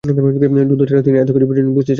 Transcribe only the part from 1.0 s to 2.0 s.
তিনি এতদিন কিছু বুঝেন নি, বুঝতে চাননি।